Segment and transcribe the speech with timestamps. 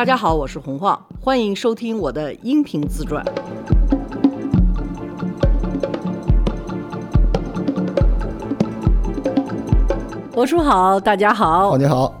[0.00, 3.22] 大家好，我是洪晃，欢迎收听我的音频自传。
[10.34, 11.74] 罗叔好，大家好。
[11.74, 12.18] 哦，你好，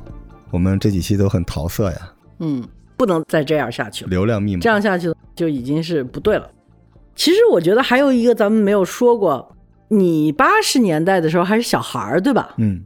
[0.50, 2.12] 我们这几期都很桃色呀。
[2.40, 2.62] 嗯，
[2.98, 6.46] 不能再这样下去了，流量密码这样下去就已经是不对了。
[7.16, 9.56] 其实我觉得还有一个咱们没有说过，
[9.88, 12.52] 你八十年代的时候还是小孩儿，对吧？
[12.58, 12.82] 嗯，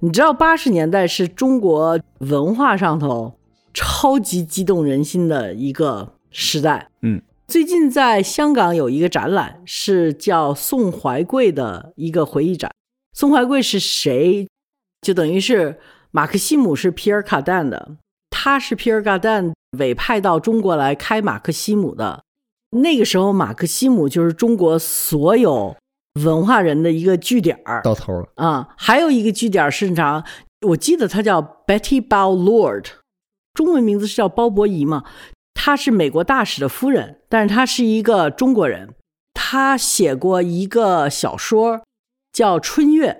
[0.00, 3.32] 你知道八十年代是中国文化上头
[3.74, 6.88] 超级激动人心的一个时代。
[7.02, 12.70] 嗯，最近在香港有一个展览，是叫宋怀贵的一个回忆展。
[13.12, 14.48] 宋怀贵是谁？
[15.02, 15.78] 就等于是
[16.10, 17.96] 马克西姆是皮尔卡丹的，
[18.30, 22.22] 他是皮尔卡丹委派到中国来开马克西姆的。
[22.70, 25.76] 那个时候，马克西姆就是中国所有
[26.24, 27.82] 文化人的一个据点儿。
[27.82, 28.28] 到头了。
[28.36, 30.24] 啊、还有一个据点是啥？
[30.68, 32.86] 我记得他叫 Betty Bow Lord，
[33.54, 35.04] 中文名字是叫鲍伯仪嘛。
[35.54, 38.90] 她是美国大使的夫人，但是她是一个中国人。
[39.32, 41.82] 她写过一个小说
[42.32, 43.10] 叫《春月》，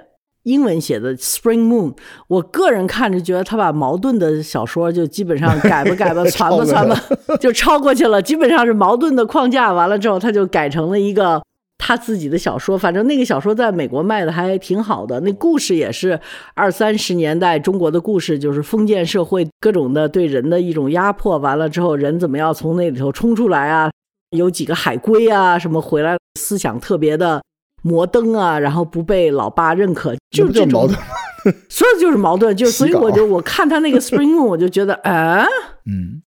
[0.42, 1.96] 英文写的 Spring Moon。
[2.28, 7.00] 我个人看着觉得他把矛盾的小说就基本上改吧改 吧，传吧传吧，
[7.40, 9.72] 就超过去了，基本上是矛盾的框架。
[9.72, 11.42] 完了之后，他就改成了一个
[11.78, 12.76] 他自己的小说。
[12.76, 16.18] 反正那个小说在美国卖的还挺好的，那故事也是
[16.54, 21.38] 二三十年代中国的故事，就是封建社会各种的对人的一种压迫。
[21.38, 23.90] 完了之后，人怎么样从那里头冲出来啊？
[24.30, 27.40] 有几个海归啊，什么回来思想特别的
[27.82, 30.98] 摩登啊，然后不被老爸认可，就这种就矛盾？
[31.68, 35.44] 说的就是矛盾，就 所以我就我看他那个 Spring Moon，我就觉得， 啊，
[35.86, 36.22] 嗯，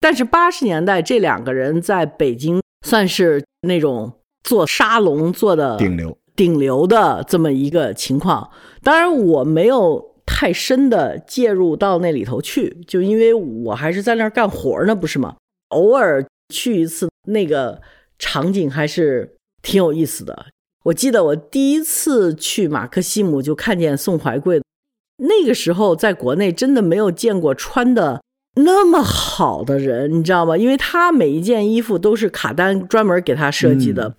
[0.00, 4.12] 但是八十年代这两个人在北京算是那种
[4.50, 6.18] 做沙龙做的顶流。
[6.34, 8.50] 顶流的这么一个情况。
[8.82, 15.36] 当然，我没有太深的介入到那里头去，就因为我还是在那儿干活呢，不是吗？
[15.68, 17.80] 偶尔去一次，那个
[18.18, 20.46] 场景还是挺有意思的。
[20.86, 24.60] 我记得我第一次去马克西姆，就看见宋怀贵，
[25.18, 28.22] 那个时候在国内真的没有见过穿的
[28.56, 30.56] 那么好的人，你知道吗？
[30.56, 34.14] 因为他每一件衣服都是卡丹专门给他设计的。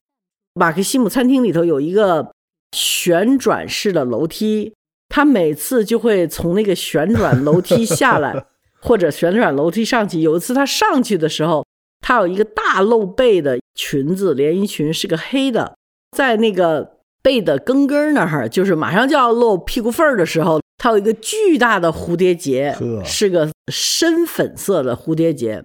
[0.53, 2.31] 马克西姆餐厅里头有一个
[2.75, 4.73] 旋转式的楼梯，
[5.09, 8.45] 他每次就会从那个旋转楼梯下来，
[8.81, 10.21] 或者旋转楼梯上去。
[10.21, 11.65] 有一次他上去的时候，
[12.01, 15.75] 他有一个大露背的裙子，连衣裙是个黑的，
[16.15, 22.75] 在那个背的根根儿那儿，就是马上就要露屁股缝儿的时候，它有一个巨大的蝴蝶结，
[23.05, 25.63] 是个深粉色的蝴蝶结。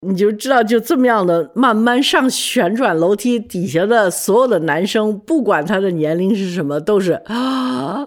[0.00, 8.06] 你就知道，就这么样的慢慢上旋转楼梯底下的所有的男生，不管他的年龄是什么，都是啊，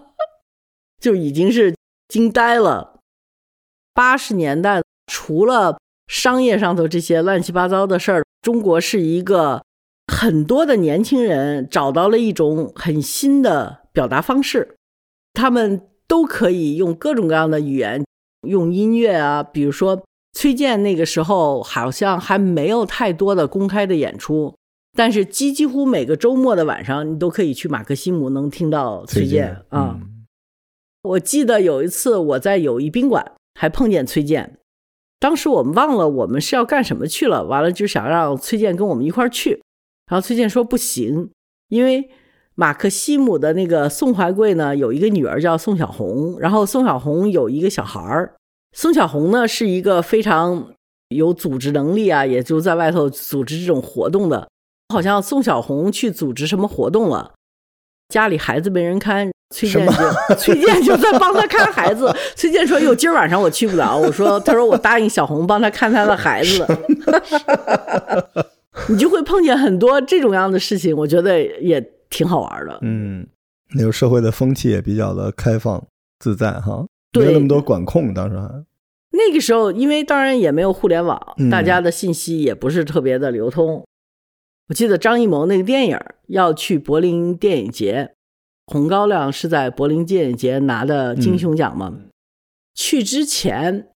[0.98, 1.74] 就已经是
[2.08, 3.00] 惊呆了。
[3.92, 9.62] 八十年代除了商业上头这些乱七八糟的事儿，中国是一个
[10.06, 14.76] 很多的年轻人找到了一种很新的表达方式，
[15.34, 18.02] 他们都可以用各种各样的语言，
[18.48, 20.02] 用音乐啊，比如说
[20.32, 24.54] 崔健那个时候好像还没有太多的公开的演出，
[24.96, 29.98] 但是几几乎每个周末的晚上，你都可以去马克西姆能听到崔健啊。
[30.00, 30.08] 嗯
[31.04, 34.60] 我记得有一次我在友谊宾馆还碰见崔健，
[35.18, 39.60] 当时我们忘了我们是要干什么去了，完了就想让崔健跟我们一块儿去，
[40.06, 41.30] 然后崔健说不行，
[41.66, 42.08] 因为
[42.54, 48.36] 马克西姆的那个宋怀贵呢有一个女儿叫宋小红，然后宋小红有一个小孩儿，
[48.72, 50.72] 宋小红呢是一个非常
[51.08, 54.48] 有组织能力啊，也就在外头组织这种活动的，
[54.88, 57.32] 好像宋小红去组织什么活动了，
[58.08, 62.10] 家里孩子没人看，崔健就崔健就在帮他看孩子。
[62.34, 66.66] 崔健说：“哟，今儿晚上我去不了。”我说：“他说我答应小红帮他看他的孩子。”
[68.88, 71.78] 你就会碰见很多这种样的事情，我觉得也
[72.08, 72.78] 挺好玩的。
[72.80, 73.26] 嗯，
[73.74, 75.84] 那时候社会的风气也比较的开放
[76.18, 78.64] 自在哈，对没有那么多管控，当时还
[79.10, 83.84] 那个时候，因为当然也没有互联网，嗯大家的信息也不是特别的流通。
[84.68, 85.98] 我记得张艺谋那个电影
[86.28, 88.14] 要去柏林电影节，
[88.66, 91.98] 红高粱是在柏林电影节拿的金熊奖嘛。
[92.74, 93.88] 去之前，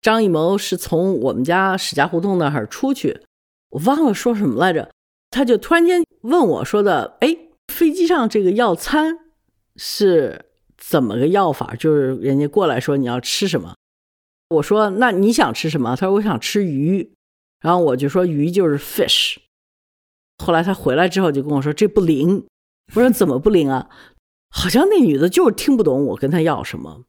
[0.00, 3.22] 张艺谋是从我们家史家胡同那儿出去，
[3.70, 4.90] 我忘了说什么来着，
[5.30, 7.36] 他就突然间问我说的：“哎，
[7.66, 9.18] 飞机上这个要餐
[9.74, 10.44] 是
[10.84, 11.74] 怎么个要法？
[11.76, 13.74] 就是人家过来说你要吃什么。”
[14.50, 17.12] 我说：“那你想吃什么？”他说：“我想吃鱼。”
[17.62, 19.36] 然后我就说：“鱼就是 fish。”
[20.44, 22.44] 后来他回来之后就跟我说：“这不灵。”
[22.94, 23.88] 我说：“怎么不灵啊？”
[24.50, 27.04] 好像那女的就是听不懂我跟她要什么。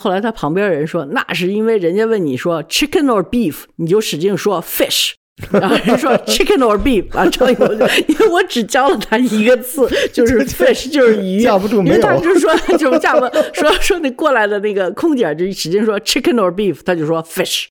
[0.00, 5.12] 后来他旁边人说，那是因为人家问你说 chicken or beef，你就使劲说 fish。
[5.50, 11.96] 然后人说 chicken or beef，完之后我就因为我只教了他一个字，就是 fish，就是鱼，架不住没有。
[11.96, 17.66] 因为他就说就架不说说那过来的那个空姐就使劲说 chicken or beef，他就说 fish，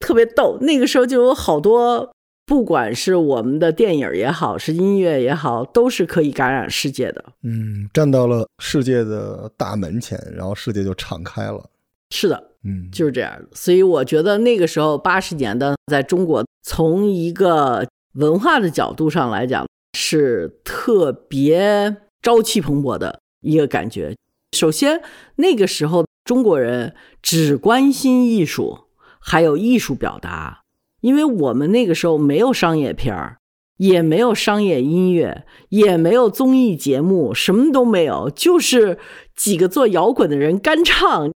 [0.00, 0.58] 特别逗。
[0.60, 2.10] 那个时候就有好多，
[2.46, 7.24] 不管是我们的电影也好，是音乐也好，都是可以感染世界的。
[7.42, 11.64] 嗯，站到了世界的大门前，然后世界就敞开了。
[12.10, 12.50] 是的。
[12.66, 19.64] 嗯，就是这样的，所以我觉得那个时候八十年的在中国，从一个文化的角度上来讲，
[19.96, 24.16] 是特别朝气蓬勃的一个感觉。
[24.56, 25.00] 首先，
[25.36, 28.86] 那个时候中国人只关心艺术，
[29.20, 30.62] 还有艺术表达，
[31.02, 33.36] 因为我们那个时候没有商业片儿，
[33.76, 38.98] 也没有商业音乐，也没有综艺节目，什么都没有，就是
[39.36, 41.30] 几个做摇滚的人干唱。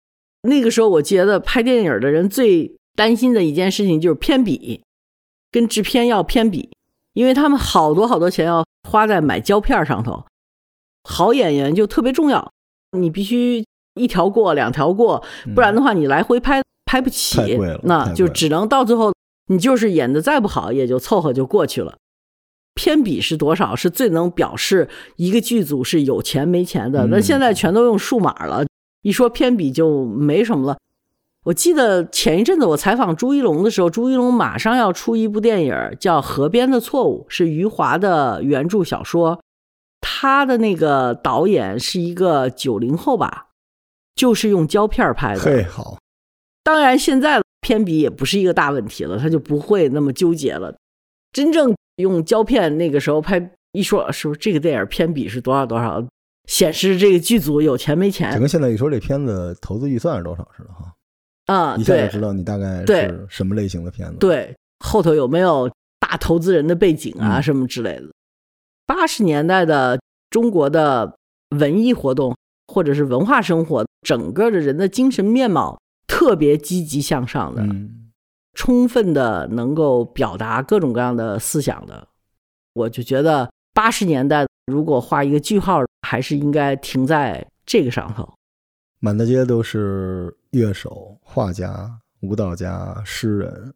[0.48, 4.82] 那个时候，我觉得拍电影的人最担心的一件事情就是偏比，
[5.52, 6.70] 跟制片要偏比，
[7.14, 10.26] 因为他们好多好多钱要花在买胶片上头。
[11.04, 12.52] 好演员就特别重要，
[12.98, 13.64] 你必须
[13.96, 15.24] 一条过两条过，
[15.56, 19.14] 不然的话你来回拍拍不起，那就只能到最后
[19.48, 21.96] 你就是演的再不好，也就凑合就过去了。
[22.76, 27.08] 偏比是多少，是最能表示一个剧组是有钱没钱的。
[27.08, 28.67] 那现在全都用数码了。
[29.08, 30.78] 一说偏比就没什么了。
[31.46, 39.42] 我记得前一阵子我采访朱一龙的时候，朱一龙马上要出一部电影叫《河边的错误》，是余华的原著小说。
[40.02, 43.48] 他的那个导演是一个九零后吧，
[44.14, 45.40] 就是用胶片拍的。
[45.40, 45.98] 嘿，好。
[46.62, 50.76] 当然，现在偏比也不是一个大问题了，他就不会那么纠结了。
[51.32, 56.06] 真正用胶片那个时候拍，一说是不是这个电影偏比是多少多少？
[56.48, 60.94] 显示这个剧组有钱没钱，就跟现在一说这片子投资预算是多少似的哈，
[61.54, 68.08] 啊，一下就知道你大概是什么类型的片子，对，后头有没有大投资人的背景啊什么之类的。
[68.86, 70.00] 八十年代的
[70.30, 71.18] 中国的
[71.58, 72.34] 文艺活动
[72.68, 75.78] 或者是文化生活，整个的人的精神面貌
[76.08, 77.68] 特别积极向上的，
[78.54, 82.08] 充分的能够表达各种各样的思想的，
[82.74, 84.48] 我就觉得八十年代。
[84.68, 88.26] 如果画一个句号，还是应该停在这个上头。
[89.02, 93.74] 满大街都是乐手、画家、舞蹈家、诗人，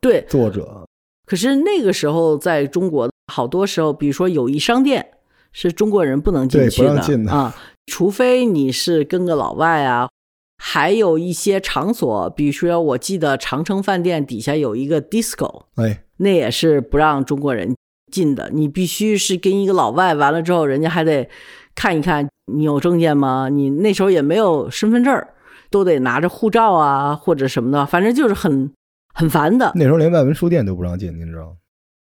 [0.00, 0.86] 对作者。
[1.26, 5.06] 可是那个时候，在中国，好多时候，比如说友谊商店，
[5.52, 10.08] 是中国人不能进去的啊，除非你是跟个老外啊。
[10.56, 17.74] 还有一些场所，比如说，我记得长城饭店底下有一个 disco，哎，那也是不让中国人。
[18.10, 21.28] 进的，你必须是跟一个老外，完了之后，人家还得
[21.76, 23.48] 看一看你有证件吗？
[23.48, 25.24] 你那时候也没有身份证，
[25.70, 28.72] 都得拿着护照啊或者什么的，反正就是很
[29.14, 29.70] 很烦的。
[29.76, 31.52] 那时候连外文书店都不让进，您知道吗？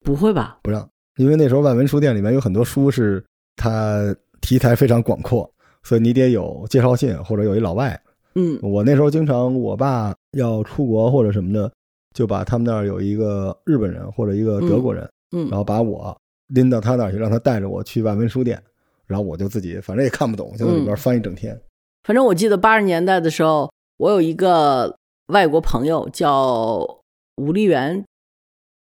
[0.04, 0.58] 不会吧？
[0.64, 3.24] 不让，因为那时候外文书店里面有很多书是
[3.56, 5.48] 它题材非常广阔，
[5.84, 8.00] 所以你得有介绍信或者有一老外。
[8.36, 11.70] 嗯，我那时候经常，我爸要出国或者什么的，
[12.14, 15.10] 就把他们那儿有一个日本人或者一个德国人。
[15.36, 18.62] 嗯，然后把我拎到他那儿去，让他带着我去外文书店，
[19.08, 21.60] 然后我就自己反正也看不懂，就在里边翻一整天。
[22.04, 24.98] 反正我记得八十年代的时候，我有一个
[25.28, 27.02] 外国朋友叫
[27.38, 28.06] 吴丽媛，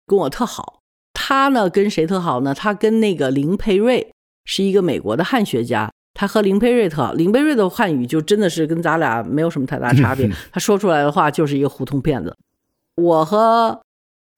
[0.05, 0.81] 跟我特好。
[1.13, 2.53] 他呢跟谁特好呢？
[2.53, 4.11] 他跟那个林培瑞
[4.45, 7.13] 是一个美国的汉学家，他和林培瑞特好。
[7.13, 12.35] 林培瑞的汉语就真的是跟咱俩没有什么太大差别， 他说出来的话就是一个胡同骗子。
[12.95, 13.81] 我和。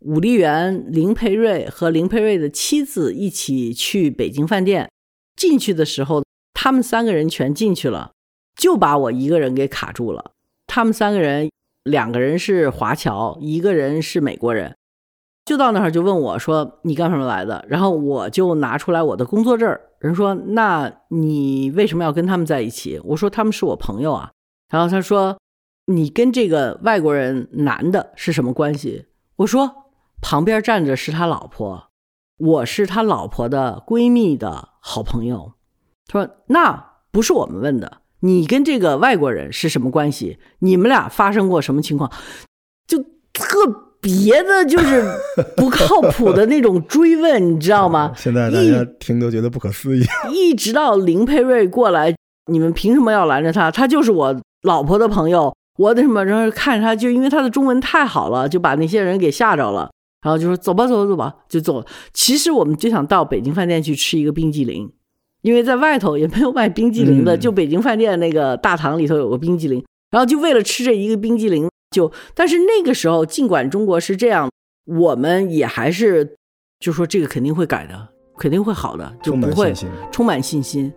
[0.04, 4.90] 武丽媛、林培瑞和林培瑞的妻子一起去北京饭店，
[5.36, 6.24] 进去的时候，
[6.54, 8.12] 他们三个人全进去了，
[8.56, 10.32] 就把我一个人给卡住了。
[10.68, 11.50] 他们三个人，
[11.84, 14.76] 两个人是华侨，一个人是美国人，
[15.46, 24.32] 就到那儿就问我说：“你干什么来的？”然后我就拿出来我的工作证人说：“那你为什么要跟他们在一起？”我说：“他们是我朋友啊。”
[24.70, 25.38] 然后他说
[25.88, 29.06] ：“你跟这个外国人男的是什么关系？”
[29.38, 29.78] 我说。
[30.24, 31.90] 旁边站着是他老婆，
[32.42, 35.54] 我是他老婆的闺蜜的好朋友。
[36.08, 40.40] 他说：“那不是我们问的，你跟这个外国人是什么关系？
[40.60, 42.12] 你们俩发生过什么情况？
[42.88, 42.98] 就
[43.32, 43.48] 特
[44.02, 45.04] 别的，就是
[45.56, 48.12] 不靠谱的那种追问，你知道吗？
[48.18, 50.04] 现在大家听都觉得不可思议。
[50.34, 52.16] 一直到林佩瑞过来，
[52.52, 53.70] 你们凭什么要拦着他？
[53.70, 56.26] 他就是我老婆的朋友，我的什么？
[56.26, 59.92] 然后看着他，就因为他的中文太好了，就把那些人给吓着了。”
[60.22, 61.86] 然后就说走吧，走吧，走吧，就走了。
[62.14, 64.92] 其实我们就想到北京饭店去吃一个冰激凌，
[65.42, 69.84] 因为在外头也没有卖冰激凌的，就北京饭店那个大堂里头有个冰激凌。
[70.12, 74.52] 然后就为了吃这一个冰激凌，就但是那个时候，尽管中国是这样，
[74.86, 76.36] 我们也还是
[76.80, 79.74] 就说这个肯定会改的，肯定会好的，就不会。
[80.12, 80.92] 充满信心。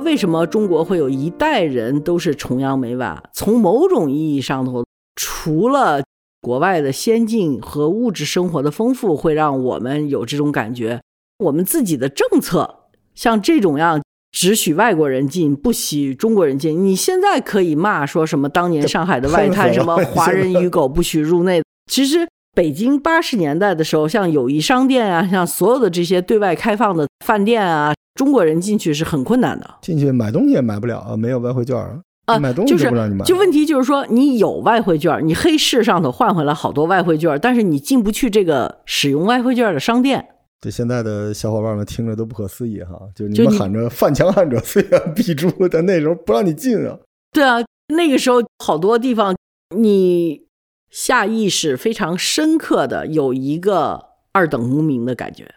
[0.00, 3.20] 为什么中国会有一代人都是崇洋媚外？
[3.32, 4.84] 从某种意义上头，
[5.16, 6.02] 除了
[6.40, 11.00] 国外的先进和物质生活的丰富会让我们有这种感觉，
[11.38, 14.00] 我们自己的政策像这种样
[14.30, 16.84] 只许外国人进，不许中国人进。
[16.84, 22.28] 你现在可以骂说什么当年上海的外滩什么华人与狗不许入内，其实
[22.58, 29.76] 北京八十年代的时候，像友谊商店啊，像所有的这些对外开放的饭店啊，中国人进去是很困难的。
[29.80, 33.24] 进去买东西也买不了啊，没有外汇券儿啊买东西就是不让你买。
[33.24, 40.26] 就问题就是说，你有外汇券，你黑市上头换回来好多外汇券，但是你进不去这个使用外汇券的商店。
[40.60, 46.98] 对现在的小伙伴们听着都不可思议哈，就你们喊着“犯强汉者虽远必诛”，但那时候不让你进啊。
[47.30, 49.36] 对啊，那个时候好多地方，
[49.76, 50.42] 你
[50.90, 55.54] 下意识非常深刻的有一个二等公民的感觉。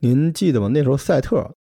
[0.00, 0.68] 您记得吗？
[0.68, 1.54] 那时候赛特，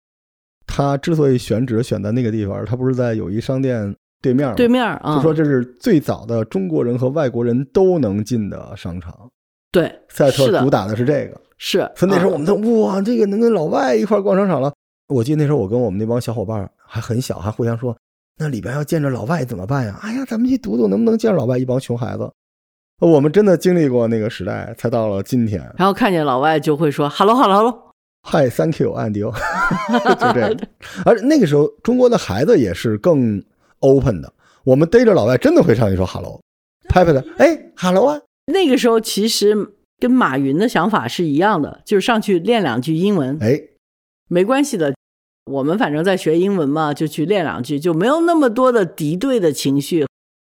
[0.68, 4.56] 他之所以选址选在那个地方，他不是在友谊商店对面吗？
[4.56, 9.32] 对面儿啊，就说这是最早的中国人和外国人都能进的商场。
[9.72, 11.90] 对，赛特主打的是这个，是。
[11.96, 14.74] 所以那时候啊我们都哇，这个能跟老外一块逛商场了。
[15.08, 17.96] 我记得那时候我跟我们那帮小伙伴还很小，还互相说，
[18.38, 20.00] 那里边要见着老外怎么办呀？
[20.02, 21.58] 哎呀，咱们去读读能不能见着老外。
[21.58, 22.32] 一帮熊孩子，
[23.02, 25.60] 我们真的经历过那个时代，才到了今天。
[25.78, 27.92] 然后看见老外就会说 “hello hello hello”，
[28.24, 30.58] 嗨，Thank you， 就这样。
[31.04, 33.44] 而那个时候，中国的孩子也是更
[33.80, 34.32] open 的。
[34.64, 36.42] 我们逮着老外，真的会上去说 hello，
[36.88, 43.62] 拍拍他，哎，hello 啊，那个时候其实跟马云的想法是一样的，就是上去练两句英文，哎，
[44.30, 44.94] 没关系的。
[45.52, 50.08] 我们反正在学英文嘛，就去练两句，就没有那么多的敌对的情绪。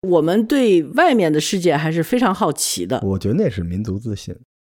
[0.08, 3.02] 我们对外面的世界还是非常好奇的。
[3.04, 4.36] 我觉得那是民族自信。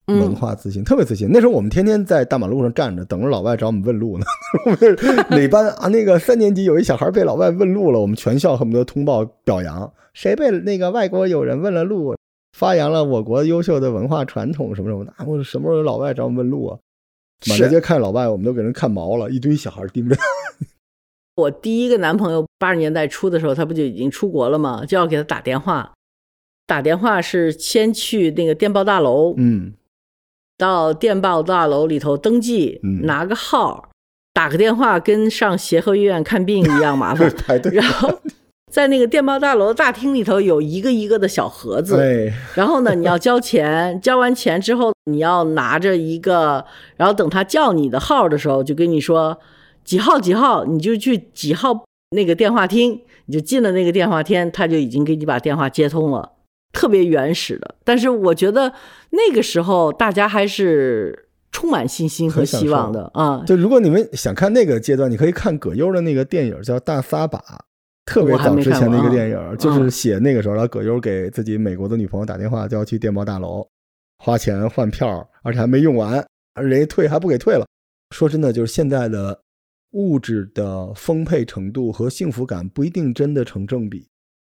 [0.06, 1.28] 文嗯，化自信，特别自信。
[1.30, 4.24] 那时候我们天天在大马路上站着，等着老外找我们问路呢。
[4.66, 4.96] 我们
[5.28, 5.86] 哪班啊？
[5.86, 12.16] 那个三年级有一小孩被老外问路了，我们全校恨不得通报表扬，谁被那个外国友人问了路，
[12.56, 15.12] 发扬了我国优秀的文化传统什么什么的。
[15.16, 16.78] 啊我什么时候有老外找我们问路啊？
[17.46, 20.16] 满大街看老外，我们都给人看毛了，一堆小孩盯着。
[21.37, 24.84] 我第一个男朋友八十年代初的时候，他不就已经出国了吗？
[24.87, 25.92] 就要给他打电话，
[26.66, 29.72] 打电话是先去那个电报大楼，嗯，
[30.58, 33.88] 到电报大楼里头登记，嗯拿个号，
[34.34, 37.30] 打个电话，跟上协和医院看病一样麻烦。
[37.30, 37.72] 排队。
[37.72, 38.20] 然后
[38.70, 46.64] 在那个电报大楼大厅里头有一个一个的小盒子，哎，然后呢，你要交钱，交完钱之后，你要拿着一个，
[46.96, 49.38] 然后等他叫你的号的时候，就跟你说
[49.90, 56.35] 几号几号，你就去几号那个电话厅，你就进了那个电话厅，他就已经给你把电话接通了，
[56.73, 57.75] 特别原始的。
[57.82, 58.73] 但是我觉得
[59.11, 63.42] 那个时候大家还是充满信心和希望的啊。
[63.44, 67.40] 就如果你们想看那个阶段，你可以看葛优的那个电影叫《大撒把》，
[68.04, 73.66] 特别早之前的一个电影，就是写那个时候，然后葛优给自己美国的女朋友打电话，就要去电报大楼
[74.23, 76.25] 花钱换票，而且还没用完，
[76.62, 77.66] 人家退还不给退了。
[78.14, 79.40] 说真的，就是现在的
[79.92, 84.06] 物质的丰沛程度和幸福感不一定真的成正比。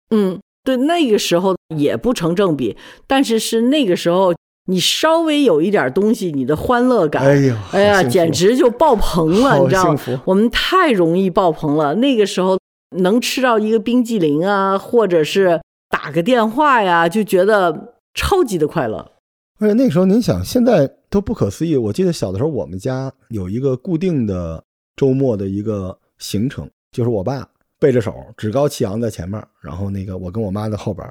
[0.10, 4.34] 嗯，对，那个时候也不成正比，但是是那个时候
[4.68, 10.00] 你稍微有一点东西，你的欢乐感，哎呦，哎呀，简直就爆棚了，你知道吗？
[10.26, 11.96] 我们太容易爆棚了。
[11.96, 12.58] 那个时候
[12.98, 15.60] 能吃到一个冰激凌啊，或者是
[15.90, 19.12] 打个电话呀，就觉得超级的快乐。
[19.60, 21.76] 而且那个时候，您想，现在都不可思议。
[21.76, 24.64] 我记得小的时候，我们家有一个固定的
[24.96, 27.48] 周末的一个行程，就是我爸
[27.80, 31.08] 背着手，趾高气扬在前面，然后那个我跟我妈在后边，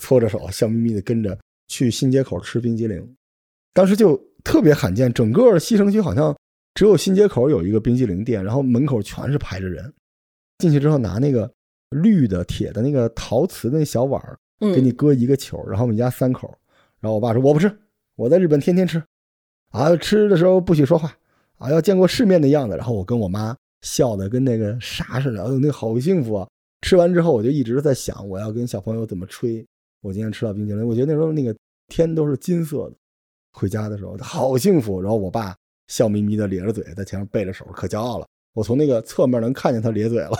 [0.00, 3.16] 搓着手，笑眯眯的跟着去新街口吃冰激凌。
[3.72, 6.36] 当时就特别罕见，整个西城区好像
[6.74, 9.92] 只有新街口有一个冰激凌店，然后门口全是排着人。
[10.58, 11.50] 进去之后拿那个
[11.90, 14.38] 绿的铁的那个陶瓷的那小碗儿，
[14.74, 16.56] 给你搁一个球，然后我们家三口，
[17.00, 17.74] 然后我爸说我不吃，
[18.14, 19.02] 我在日本天天吃，
[19.70, 21.16] 啊，吃的时候不许说话，
[21.62, 22.76] 啊，要见过世面的样子。
[22.76, 26.48] 然后我跟我妈笑的跟那个啥似的，哎呦，那个好幸福啊！
[26.82, 29.64] 吃完之后我就一直在想，我要跟小朋友怎么吹。
[30.00, 31.54] 我今天吃到冰淇淋，我觉得那时候那个
[31.86, 32.96] 天都是金色的，
[33.52, 35.00] 回家的时候好幸福。
[35.00, 35.54] 然后我爸
[35.86, 38.26] 笑眯眯的咧着嘴在前面背着手，可骄傲了。
[38.52, 40.32] 我从那个侧面能看见他咧嘴了。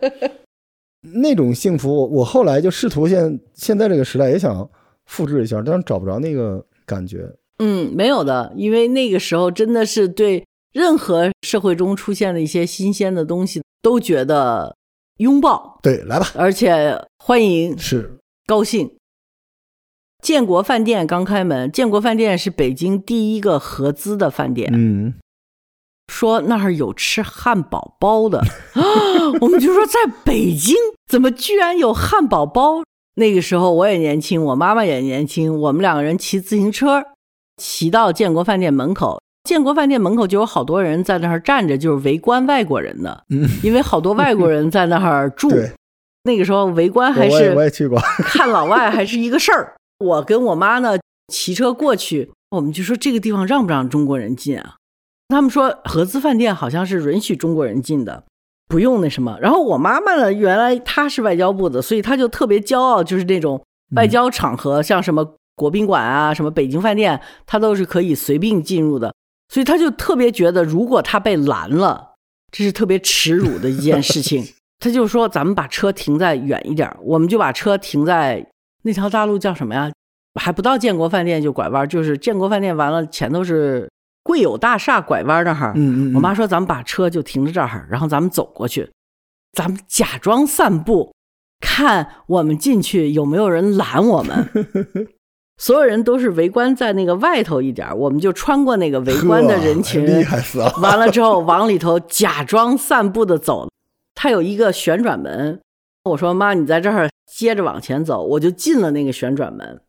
[1.00, 4.68] 那种幸福，我我后来就试图现现在这个时代也想
[5.06, 7.26] 复制一下，但是找不着那个感觉。
[7.60, 14.74] 嗯，没有的，因为那个时候真的是对任何社会中出现的一些新鲜的东西都觉得
[15.18, 18.90] 拥抱，对，来吧，而且欢迎，是高兴。
[20.22, 24.70] 建国饭店刚开门，建国饭店是北京第一个合资的饭店。
[24.72, 25.14] 嗯，
[26.08, 28.82] 说那儿有吃汉堡包的啊，
[29.40, 30.74] 我们就说在北京
[31.06, 32.82] 怎么居然有汉堡包？
[33.16, 37.02] 那个时候我也年轻，我妈妈也年轻，我们两个人骑自行车
[37.60, 45.50] 骑到建国饭店门口，建国饭店门口就有好多人在那儿站着，就是围观外国人的，嗯，因为好多外国人在那儿住。
[46.24, 49.74] 那个时候围观还我也我是也去过，看老外还是一个事儿。
[49.98, 50.98] 我跟我妈呢
[51.28, 54.76] 骑车过去，我们就说这个地方让不让中国人进啊？
[55.28, 58.24] 他们说合资饭店好像是允许中国人进的，
[58.68, 59.38] 不用那什么。
[59.40, 63.64] 然后我妈妈呢，原来她是外交部的，所以她就特别骄傲，就是那种
[63.96, 69.14] 外交场合，像什么国宾馆啊、什么北京饭店，他都是可以随便进入的。
[69.50, 72.14] 所以他就特别觉得，如果他被拦了，
[72.50, 74.42] 这是特别耻辱的一件事情。
[74.80, 78.46] 他就说：“咱们把车停在远一点儿，我们就把车停在
[78.84, 79.92] 那条大路叫什么呀？
[80.40, 83.90] 还不到建国饭店就拐弯，就是建国饭店完了前头是
[84.22, 85.74] 贵友大厦拐弯那儿。
[85.76, 88.88] 嗯嗯，我妈说咱们把车就停在这儿，然后咱们走过去，
[89.52, 91.12] 咱们假装散步，
[91.60, 94.48] 看我们进去有没有人拦我们。
[95.60, 103.68] 所有人都是围观在那个外头一点，我们就穿过那个围观的人群，厉害死了，完了之后往里头假装散步的走，
[104.14, 105.60] 它有一个旋转门。
[106.04, 109.82] 我说妈，你在这儿接着往前走，我就进了那个旋转门。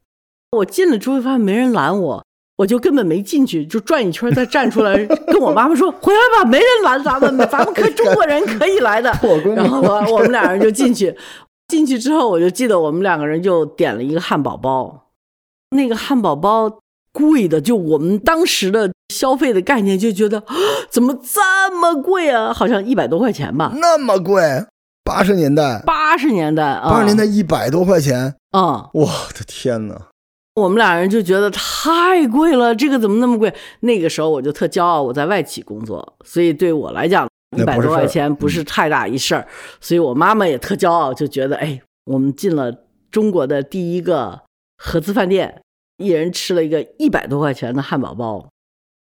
[0.58, 2.26] 我进了之后发现没人拦我，
[2.58, 9.10] 我就根本没进去，就转一圈再站出来，跟我妈妈说回来吧，没人拦咱们，咱们可中国人可以来的。
[9.56, 11.16] 然后我，我们俩人就进去，
[11.70, 15.11] 进去之后我就记得我们两个人就点了一个汉堡包，
[15.72, 16.80] 那个汉堡包
[17.12, 20.56] 贵的，就我们当时的消费的概念就觉得啊
[20.90, 22.54] 怎么这么贵啊？
[22.54, 24.66] 好像一百多块钱吧，那么贵，
[25.04, 30.08] 八十年代，八十年代啊，八十年代一百多块钱，啊、我的天哪！
[30.56, 33.54] 我们俩人就觉得太贵了，这个怎么那么贵？
[33.80, 37.26] 那个时候我就特骄傲，我在外企工作，所以对我来讲，
[37.58, 39.48] 一百多块钱不是太大一事儿。
[39.80, 42.74] 所以我妈妈也特骄傲，就觉得哎，我们进了
[43.10, 44.42] 中国的第一个
[44.84, 45.62] 合资饭店，
[45.98, 48.50] 一人吃了一个一百多块钱的汉堡包，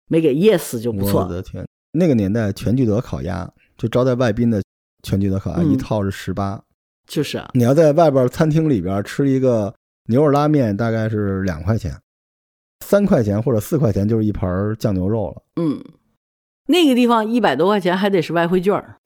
[0.09, 1.25] 没给噎死就不我错。
[1.25, 4.61] 的天，那个年代全聚德烤鸭就招待外宾的
[5.01, 6.61] 全聚德烤鸭、嗯一套是十八，
[7.07, 9.73] 就是啊，你要在外边餐厅里边吃一个
[10.07, 11.97] 牛肉拉面，大概是两块钱，
[12.85, 15.41] 三块钱或者四块钱就是一盘酱牛肉了。
[15.55, 15.81] 嗯，
[16.67, 18.97] 那个地方一百多块钱还得是外汇券儿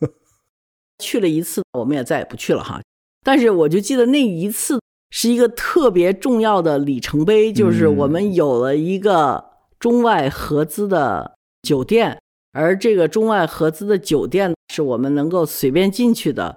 [1.00, 2.82] 去了一次，我们也再也不去了哈。
[3.24, 4.78] 但是我就记得那一次
[5.10, 9.44] 是一个特别重要的里程碑，就是嗯我们有了一个
[9.78, 12.18] 中外合资的酒店，
[12.52, 16.56] 而这个中外合资的酒店是我们能够随便进去的。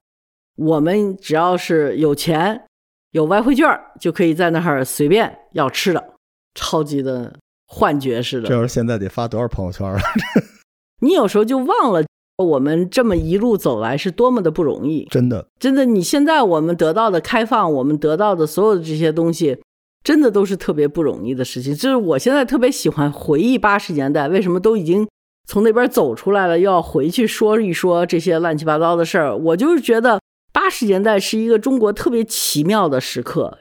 [0.56, 2.64] 我们只要是有钱，
[3.12, 3.68] 有外汇券，
[4.00, 6.14] 就可以在那儿随便要吃的，
[6.54, 7.36] 超级的
[7.66, 8.54] 幻觉似的这。
[8.54, 10.00] 要是现在得发多少朋友圈啊？
[11.02, 12.04] 你有时候就忘了，
[12.38, 15.08] 我们这么一路走来是多么的不容易。
[15.12, 19.58] 真的，真的，你现在我们得到的开放，我们得到的所有的这些东西，
[20.04, 21.76] 真的都是特别不容易的事情。
[21.76, 25.08] 就是我现在特别喜欢回忆八十年代，为什么都已经
[25.48, 29.36] 从那边走出来了，又要回去说一说这些乱七八糟的事儿？
[29.36, 30.20] 我就是觉得
[30.52, 33.60] 八十年代是一个中国特别奇妙的时刻。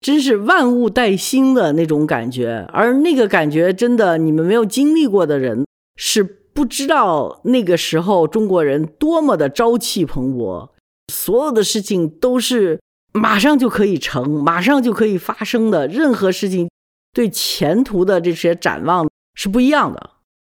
[0.00, 10.70] 真是万物待兴的那种感觉，而那个感觉真的，你们没有经历过的人是不知道那个时候中国人多么的朝气蓬勃，
[11.12, 12.80] 所有的事情都是
[13.12, 16.70] 马上就可以成，马上就可以发生的，任何事情
[17.12, 20.10] 对前途的这些展望是不一样的。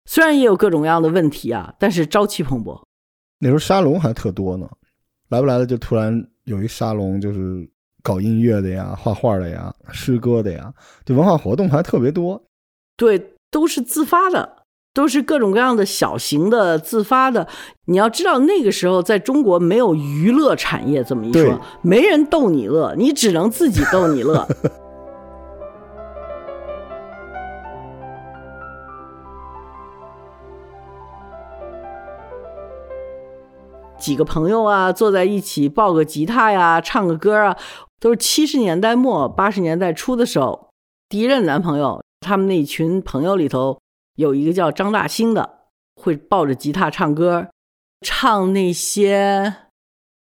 [0.08, 2.82] 虽然也有各种各样的问题啊，但是朝气蓬勃。
[3.38, 4.68] 那时候沙龙还特多呢，
[5.28, 7.68] 来不来的就突然有一沙龙，就是
[8.02, 10.72] 搞音乐的呀、画画的呀、诗歌的呀，
[11.04, 12.42] 就文化活动还特别多。
[12.96, 14.55] 对，都是自发的，
[14.96, 17.46] 都是各种各样的小型的自发的。
[17.84, 24.48] 你要知道，那个时候在中国没有娱乐产业这么一说，没人逗你乐，你只能自己逗你乐。
[33.98, 37.54] 几个朋友啊，坐在一起抱个吉他呀，唱个歌啊，
[38.00, 40.68] 都是七十年代末八十年代初的时候。
[41.10, 43.78] 第一任男朋友，他们那群朋友里头
[44.16, 45.60] 有一个叫张大兴的，
[45.94, 47.48] 会抱着吉他唱歌，
[48.00, 49.54] 唱那些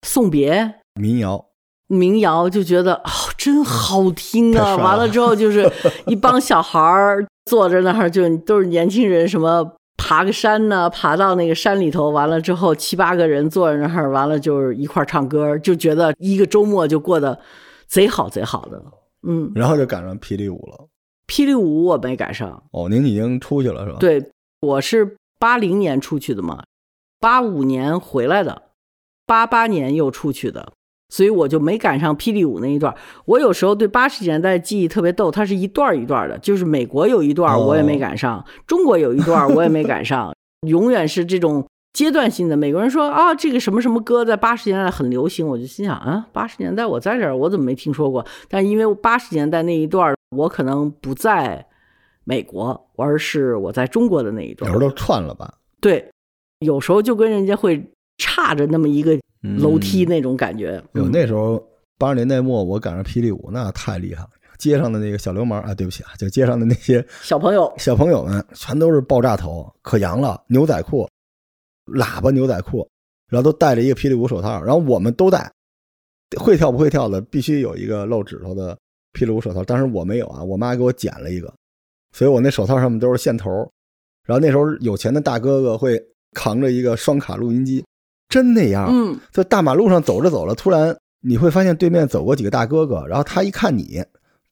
[0.07, 1.47] 送别民谣，
[1.87, 4.71] 民谣，就觉得哦，真好听啊！
[4.71, 5.71] 了完了之后就是
[6.07, 17.39] 一帮小孩儿坐在那儿，就都是年轻人，什么爬个山呢，爬到那个山里头，完了之后七八个人坐在那儿，完了就是一块儿唱歌，就觉得一个周末就过得
[17.87, 18.83] 贼好贼好的。
[19.27, 20.89] 嗯，然后就赶上霹雳舞了。
[21.33, 24.23] 霹雳舞我没赶上，哦，您已经出去了是吧？，对，
[24.61, 26.63] 我是八零年出去的嘛，
[27.19, 28.65] 八五年回来的，
[29.27, 30.75] 八八年又出去的，
[31.09, 32.95] 所以我就没赶上霹雳舞那一段。
[33.25, 40.35] 我有时候对八十年代记忆特别逗，它是一段儿一段儿的，就是美国有一段儿我也没赶上，中国有一段儿我也没赶上，
[40.69, 41.67] 永远是这种。
[41.95, 48.25] 阶段性的，美国人说啊，这个什么什么歌在八十年代很流行，我就心想啊，八十年代我在这儿，我怎么没听说过？
[48.49, 51.65] 但因为八十年代那一段儿，我可能不在
[52.25, 54.85] 美国，而是我在中国的那一段有时。
[54.85, 55.53] 候都串了吧？
[55.81, 56.11] 对，
[56.61, 57.83] 有时候就跟人家会
[58.19, 60.83] 差着那么一个嗯楼梯那种感觉。
[60.93, 61.63] 有嗯那时候
[61.99, 64.31] 八十年代末，我赶上霹雳舞，那太厉害了。
[64.59, 71.09] 街上的那个小流氓啊，对不起啊，就街上的那些小朋友，小朋友们，全都是爆炸头，可洋了，牛仔裤、
[71.87, 72.89] 喇叭牛仔裤，
[73.29, 75.51] 然后都戴着一个霹雳舞手套，然后我们都戴。
[76.39, 78.79] 会跳不会跳的，必须有一个露指头的
[79.13, 79.65] 霹雳舞手套。
[79.65, 81.53] 当时我没有啊，我妈给我剪了一个，
[82.13, 83.51] 所以我那手套上面都是线头。
[84.25, 86.01] 然后那时候有钱的大哥哥会
[86.33, 87.85] 扛着一个双卡录音机，
[88.29, 88.89] 真那样。
[88.89, 94.03] 嗯，在大马路上走着走着，突然你会发现对面走过几个大哥哥，然后他一看你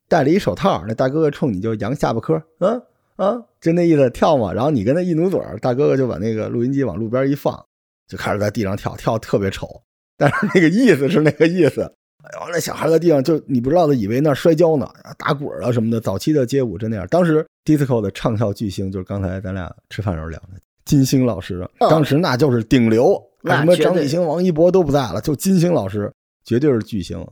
[0.08, 2.82] 戴了一手套，那大哥哥冲你就扬下巴颏，嗯
[3.14, 4.52] 啊，就那意思跳嘛。
[4.52, 7.64] 然后你跟他一努嘴，大哥哥就把那个录音机往路边一放，
[8.08, 9.68] 就开始在地上跳，跳得特别丑，
[10.16, 11.94] 但是那个意思是那个意思。
[12.32, 16.00] 然后那小孩在地上就你不知道的以为那摔跤呢，打滚儿啊什么的。
[16.00, 17.06] 早期的街舞真那样。
[17.08, 20.48] 当时 disco 的唱跳巨星就是刚才咱俩吃饭时候聊的
[20.84, 26.12] 金星老师，嗯当时那就是顶流，什么张艺兴、王一博都不在了，就金星老师
[26.44, 27.24] 绝对是巨星，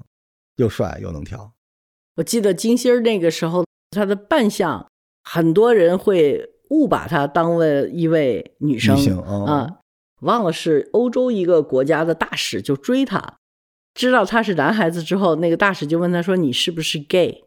[0.57, 1.51] 又帅又能跳。
[2.17, 4.87] 我记得金星那个时候他的扮相，
[5.25, 8.97] 很多人会误把他当为一位女生
[9.47, 9.79] 啊，
[10.21, 13.38] 忘了是欧洲一个国家的大使就追她，
[13.99, 17.43] 知道他是男孩子之后，那个大使就问他说：“你是不是 gay？”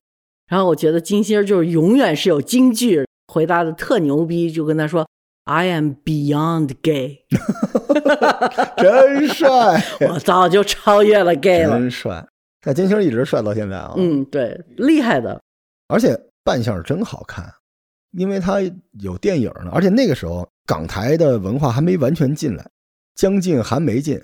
[0.51, 5.07] 然后我觉得金星儿就是永远是有京剧，回答的特牛逼，就跟他说
[5.45, 7.23] ：“I am beyond gay。
[8.75, 9.47] 真帅，”
[10.09, 11.79] 我早就超越了 gay 了。
[11.79, 12.27] 真帅。
[12.65, 15.41] 那金星一直帅到现在啊，嗯，对，厉害的。
[15.87, 17.49] 而且扮相真好看，
[18.11, 18.57] 因为他
[18.99, 22.69] 有电影呢，而且那个时候港台的文化还没完全进来，
[23.15, 24.21] 将近还没进，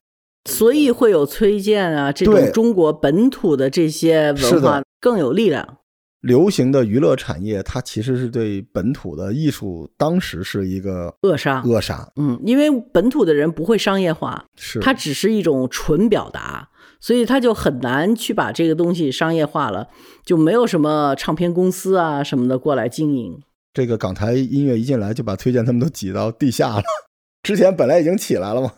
[0.47, 5.77] 所以会有崔健啊这种中国本土的这些文化更有力量。
[6.21, 11.61] 流行的娱乐产业，它其实是对本土的艺术当时是一个扼杀。
[11.63, 14.79] 扼杀，嗯，因为本土的人不会商业化，是。
[14.79, 19.87] 它只是一种纯表达，所以他就很难去把这个东西商业化了，
[20.25, 23.39] 就没有什么唱片公司啊什么的过来经营。
[23.71, 26.83] 这个港台音乐一进来就把崔健他们都挤到地下了，
[27.43, 28.73] 之前本来已经起来了嘛，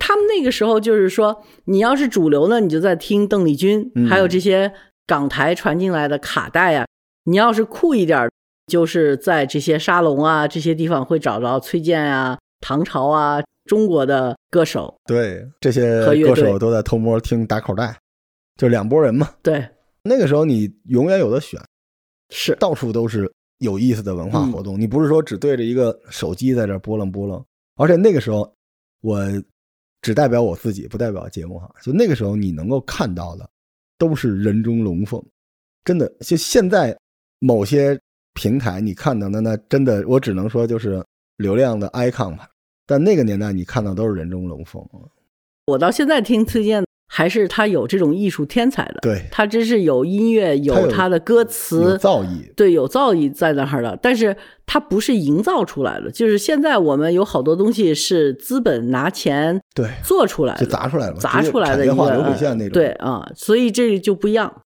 [0.00, 4.72] 他们那个时候就是说，你要是主流呢，你就在听邓丽君，嗯还有这些
[5.06, 6.86] 港台传进来的卡带啊。
[7.24, 8.30] 你要是酷一点儿，
[8.66, 14.92] 就是在这些沙龙啊这些地方会找着崔健啊、唐朝啊中国的歌手。
[15.04, 17.94] 对，这些歌手都在偷摸听打口袋，
[18.56, 19.28] 就两拨人嘛。
[19.42, 19.68] 对，
[20.02, 21.60] 那个时候你永远有的选，
[22.30, 24.80] 是到处都是有意思的文化活动。
[24.80, 27.44] 你不是说只对着一个手机在这儿拨楞拨楞，
[27.76, 28.50] 而且那个时候
[29.02, 29.20] 我
[30.02, 31.70] 只代表我自己，不代表节目哈。
[31.82, 33.48] 就那个时候你能够看到的
[33.98, 35.22] 都是人中龙凤，
[35.84, 36.08] 真的。
[36.20, 36.96] 就现在
[37.38, 37.98] 某些
[38.34, 41.04] 平台你看到的那真的，我只能说就是
[41.36, 42.48] 流量的 icon 吧。
[42.86, 44.84] 但那个年代你看到都是人中龙凤，
[45.66, 49.00] 我到现在听崔健，还是他有这种艺术天才的。
[49.02, 53.98] 对，他真是有音乐，有有他的歌有词，造诣，对，有造诣在那儿的。
[54.00, 62.72] 但是他不是营造出来的，就是现在我们有好多东西是资本拿钱对，做出来的，就砸出来了，砸出来的一个流水线那种。
[62.72, 64.62] 对啊，所以这就不一样。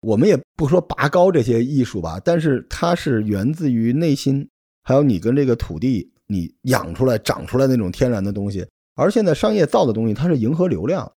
[0.00, 4.48] 我们也不说拔高这些艺术吧，但是它是源自于内心，
[4.82, 8.66] 还有你跟这个土地你养出来、长出来那种天然的东西。
[8.96, 11.10] 而现在商业造的东西，它是迎合流量，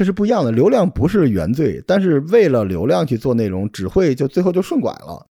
[0.00, 0.50] 这是不一样的。
[0.50, 5.26] 流量不是原罪，但是为了流量去做内容，只会就最后就顺拐了。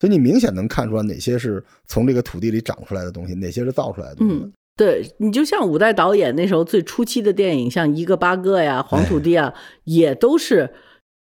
[0.00, 4.34] 所以你明显能看出来哪些是从这个土地里长出来的东西，哪些是造出来的东西。
[4.34, 9.52] 嗯，对你就像五代导演那时候最初期的电影，像《一个八个》呀、《黄土地》啊，
[9.84, 10.72] 也都是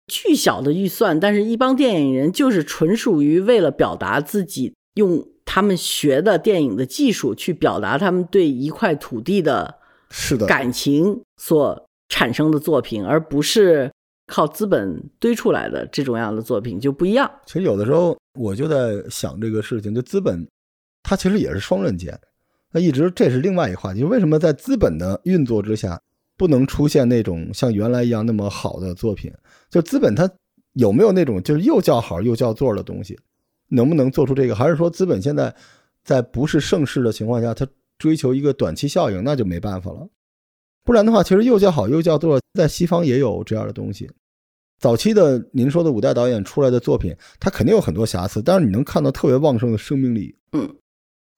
[0.07, 9.79] 巨小的预算，但是一帮电影人就是纯属于为了表达自己，用他们学的电影的技术去表达他们对一块土地的
[10.13, 13.91] 是的，感情所产生的作品，而不是
[14.29, 17.29] 靠资本堆出来的这种样的作品就不一样。
[17.45, 20.47] 其实有的时候我就在想这个事情，就资本
[21.03, 22.17] 它其实也是双刃剑。
[22.71, 26.01] 那一直这是另外一个话题，为什么在资本的运作之下
[26.37, 29.33] 不能出现那种像原来一样那么好的作品？
[29.69, 30.31] 就资本它
[30.75, 33.19] 有没有那种就是又叫好又叫座的东西？
[33.71, 34.55] 能不能做出这个？
[34.55, 35.53] 还是说资本现在
[36.05, 37.67] 在不是盛世的情况下，它
[37.99, 40.09] 追求一个短期效应，那就没办法了。
[40.85, 44.11] 不然的话，其实又叫好又叫座，在西方也有这样的东西。
[44.79, 50.37] 早期的您说的五代导演出来的作品，他肯定有很多瑕疵，但是你能看到特别旺盛的生命力。
[50.53, 50.77] 嗯，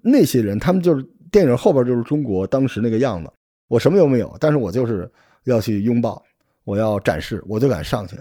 [0.02, 3.30] 那些人他们就是电影后边就是中国当时那个样子。
[3.68, 5.10] 我什么都没有，但是我就是
[5.44, 6.20] 要去拥抱，
[6.64, 8.16] 我要展示，我就敢上去。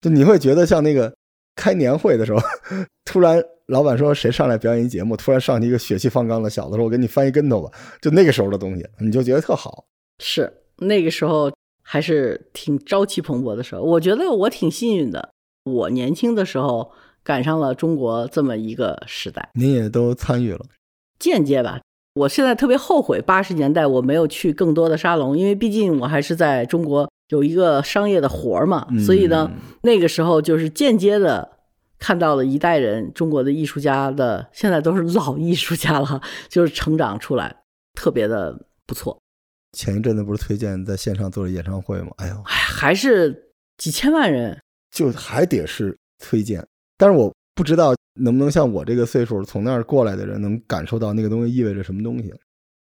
[0.00, 1.14] 就你会觉得像那个
[1.54, 2.40] 开年会的时候，
[3.04, 9.84] 突然老板说谁上来表演一节目，突然上去一个血气方刚的小子说：“我给你翻一跟头吧。”就那个时候的东西，你就觉得特好。
[10.20, 10.52] 是
[10.84, 13.82] 那个时候还是挺朝气蓬勃的时候。
[13.82, 15.30] 我觉得我挺幸运的，
[15.64, 16.92] 我年轻的时候
[17.22, 19.50] 赶上了中国这么一个时代。
[19.54, 20.64] 您也都参与了，
[21.18, 21.80] 间接吧。
[22.14, 27.08] 我现在特别后悔八十年代我没有去更多的沙龙，因为毕竟我还是在中国。
[27.30, 29.50] 有一个商业的活儿嘛，所以呢，
[29.82, 31.56] 那个时候就是间接的
[31.98, 36.20] 看到了一代人中国的艺术家的，现在都是老艺术家了，
[36.50, 37.62] 就是成长出来，
[37.94, 39.18] 特别的不错。
[39.74, 42.12] 前一阵子不是推荐在线上做了演唱会吗？
[42.16, 44.58] 哎呦，还是几千万人，
[44.90, 46.66] 就还得是推荐。
[46.96, 52.32] 但是我不知道能不能像我这个岁数从那儿过来的人能感受到那个东西意味着什么东西。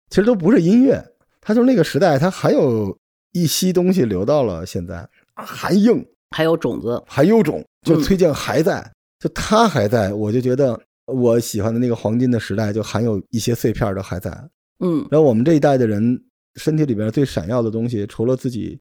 [0.08, 1.04] 其实都不是音乐，
[1.40, 2.96] 它就是那个时代，它还有。
[3.32, 14.30] 一些东西留到了现在，还硬，还有种子，还有种，就崔健还在，就他还在，我就觉得我喜欢的那个黄金的时代，就含有一些碎片都还在。
[14.78, 16.18] 嗯，然后我们这一代的人
[16.56, 18.78] 身体里边最闪耀的东西，除了自己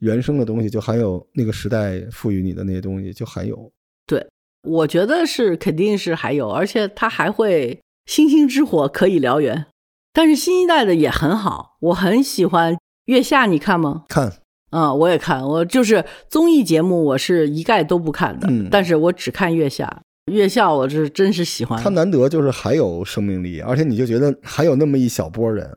[0.00, 3.72] 原生的东西，就还有那个时代赋予你的那些东西，就还有。
[4.06, 4.26] 对，
[4.62, 9.66] 我觉得是肯定是还有，而且它还会星星之火可以燎原。
[10.12, 12.76] 但是新一代的也很好，我很喜欢。
[13.06, 14.04] 月下你看吗？
[14.08, 14.32] 看，
[14.70, 20.02] 啊，我也看，我就是综艺节目，我是一概都不看的，但是我只看月下。
[20.30, 25.76] 月下我是真是喜欢，他难得就是还有生命力，而且你就觉得还有那么一小波人，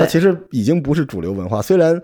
[0.00, 1.62] 他其实已经不是主流文化。
[1.62, 2.00] 虽然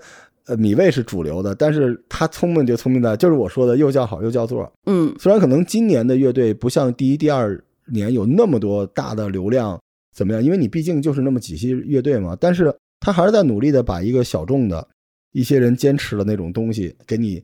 [0.46, 4.70] 呃米未是主流的，但是他聪明就聪明在，就是我说的又叫好又叫座。
[4.86, 9.80] 嗯，虽然可能今年的乐队不像第一、第二年有那么多大的流量，
[10.14, 10.42] 怎么样？
[10.42, 12.74] 因为你毕竟就是那么几期乐队嘛，但是。
[13.02, 14.86] 他还是在努力的把一个小众的、
[15.32, 17.42] 一些人坚持的那种东西给你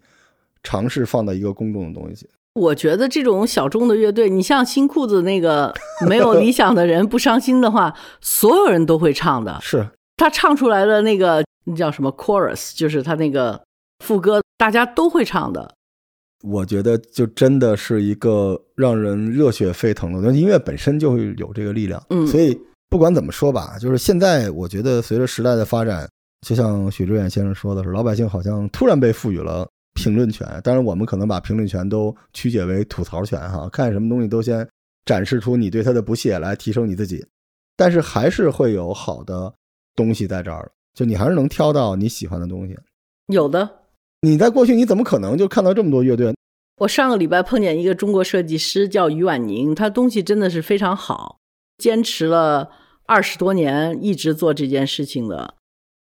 [0.62, 2.28] 尝试放到一个公众的东西。
[2.52, 5.72] 我觉得这种小众的乐队，你像新裤子那个
[6.06, 9.58] 没有理想的人不伤心的话，所有人都会唱的。
[9.64, 13.60] 是他唱出来的那个那叫什么 chorus，就是他那个
[14.04, 15.74] 副歌，大家都会唱的。
[16.42, 22.02] 我觉得就真的是一个让人热血沸腾的，音乐本身就会有这个力量。
[22.10, 22.58] 嗯，所以。
[22.88, 26.08] 不管怎么说吧，就是现在，我觉得随着时代的发展，
[26.46, 30.46] 就像许志远先生说的是，老百姓好像突然被赋予了评论权。
[30.62, 34.66] 当然，我们可能把评论权都曲解为吐槽权，哈，看什么东西都先
[35.04, 37.26] 展示出你对他的不屑来提升你自己。
[37.76, 39.52] 但是还是会有好的
[39.96, 42.76] 东西在这儿，就你还是能挑到你喜欢的东西。
[43.32, 43.68] 有的，
[44.20, 46.32] 你在过去你怎么可能就看到这么多乐队？
[46.78, 51.38] 我上个礼拜碰见一个中国设计师叫于婉宁，他东西真的是非常好。
[51.78, 52.70] 坚持了
[53.06, 55.54] 二十多年，一直做这件事情的，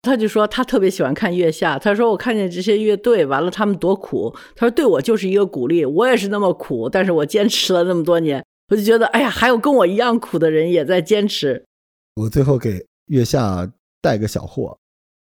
[0.02, 1.78] 他就说他特别喜欢看月下。
[1.78, 4.34] 他说我看见这些乐队，完了他们多苦。
[4.56, 11.64] 他说对我就是一个鼓励，我也是那么苦，但是我坚持了那么多年，我就觉得哎呀，还有跟我一样苦的人也在坚持。
[12.14, 14.78] 我最后给月下带个小货，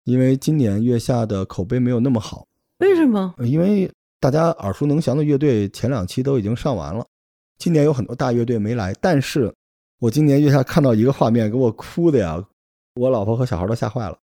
[0.03, 2.47] 因为今年月下的口碑没有那么好。
[2.79, 3.33] 为什么？
[3.39, 7.05] 因为大家耳熟能详的乐队前两期都已经上完了，
[7.57, 9.53] 今年有很多大乐队没来，但是。
[9.99, 12.45] 我今年月下看到一个画面，给我哭的呀！
[12.95, 14.19] 我老婆和小孩都吓坏了。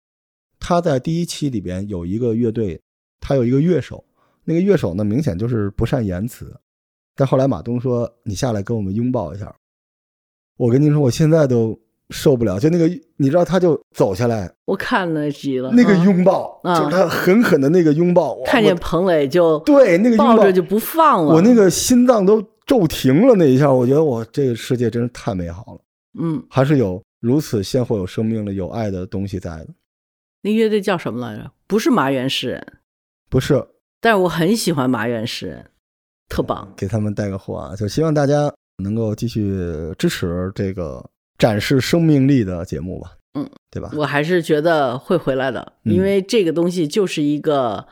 [0.59, 2.81] 他在第一期里边有一个乐队，
[3.19, 4.03] 他有一个乐手，
[4.45, 6.57] 那个乐手呢明显就是不善言辞。
[7.15, 9.53] 但后来马东说：“你下来跟我们拥抱一下。”
[10.55, 11.77] 我跟您说，我现在都
[12.09, 12.59] 受不了。
[12.59, 15.71] 就那个，你知道，他就走下来，我看了集了。
[15.71, 18.41] 那个拥抱，就是他狠狠的那个拥抱。
[18.45, 22.43] 看见彭磊就对那个抱着就不放了，我那个心脏都。
[22.67, 25.79] 骤停了那一下，我觉得我这个世界真是太美好了。
[26.19, 29.67] 嗯，还是有如此鲜活、有生命的、有爱的东西在的。
[30.41, 31.49] 那乐队叫什么来着？
[31.65, 32.73] 不是麻原诗人，
[33.29, 33.65] 不是。
[34.01, 35.65] 但是我很喜欢麻原诗人，
[36.27, 36.69] 特棒。
[36.75, 37.73] 给他们带个货啊！
[37.73, 39.57] 就希望大家能够继续
[39.97, 41.01] 支持这个
[41.37, 43.11] 展示生命力的节目吧。
[43.33, 43.91] 嗯，对吧？
[43.93, 47.85] 我还是觉得会回来的，因为这个东西就是一个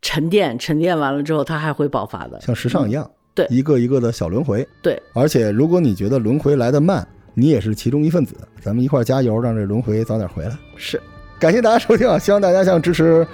[0.00, 2.40] 沉淀，沉淀完了之后，它还会爆发的。
[2.40, 4.66] 像时尚一样，对一个一个的小轮回。
[4.82, 10.58] 对，而且如果你觉得轮回来得慢，你也是其中一份子，咱们一块儿加油，让这轮回早点回来。
[10.76, 11.00] 是
[11.38, 13.24] 感谢大家收听啊，希望大家像支持，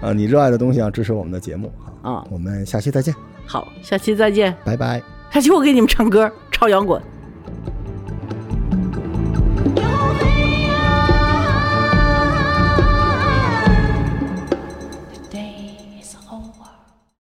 [0.00, 1.70] 呃，你热爱的东西一样支持我们的节目
[2.02, 2.12] 啊。
[2.12, 3.14] 啊，我们下期再见，
[3.44, 4.56] 好，下期再见。
[4.64, 5.02] 拜拜。
[5.30, 7.13] 下期我给你们唱歌，超摇滚。